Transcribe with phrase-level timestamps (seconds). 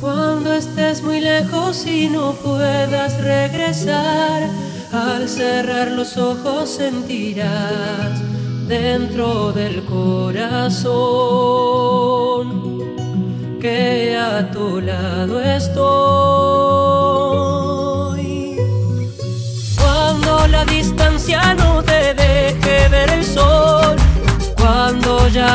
[0.00, 4.48] Cuando estés muy lejos y no puedas regresar,
[4.92, 8.22] al cerrar los ojos sentirás
[8.68, 10.46] dentro del corazón
[13.60, 15.95] que a tu lado estoy.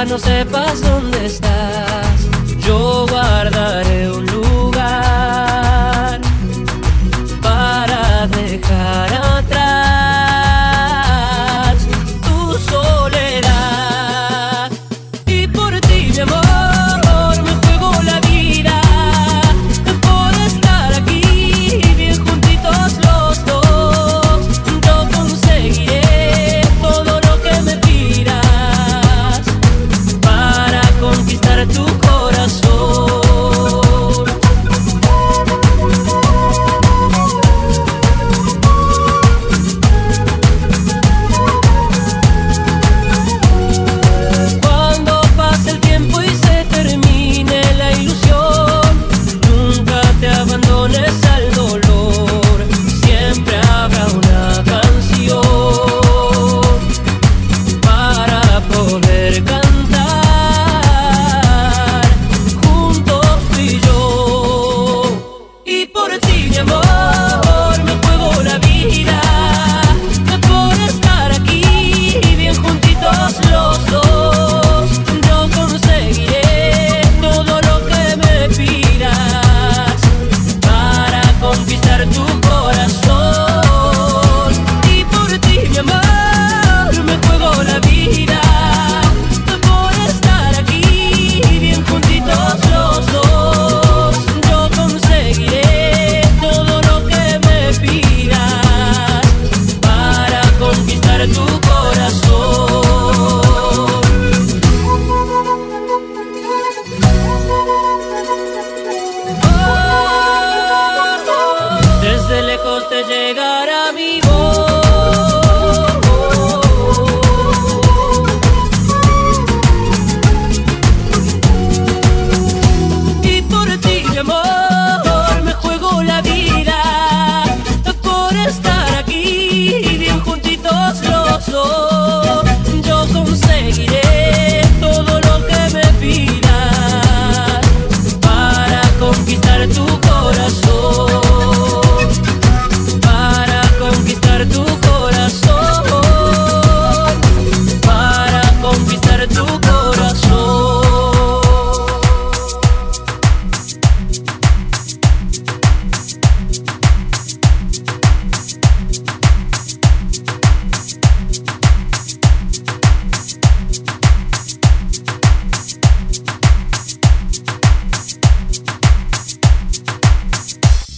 [0.06, 1.91] no sepas dónde estás.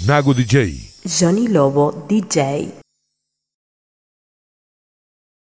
[0.06, 0.90] Nago DJ.
[1.06, 2.83] Johnny Lobo DJ.